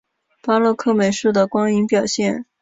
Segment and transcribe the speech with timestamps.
[0.41, 2.47] 巴洛克美术的光影表现